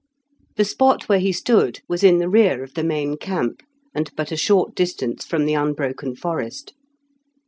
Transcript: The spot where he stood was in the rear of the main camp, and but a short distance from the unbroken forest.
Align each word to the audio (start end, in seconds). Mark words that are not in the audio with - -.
The 0.55 0.65
spot 0.65 1.07
where 1.07 1.19
he 1.19 1.31
stood 1.31 1.81
was 1.87 2.03
in 2.03 2.17
the 2.17 2.27
rear 2.27 2.63
of 2.63 2.73
the 2.73 2.83
main 2.83 3.17
camp, 3.17 3.61
and 3.93 4.09
but 4.15 4.31
a 4.31 4.35
short 4.35 4.73
distance 4.73 5.23
from 5.23 5.45
the 5.45 5.53
unbroken 5.53 6.15
forest. 6.15 6.73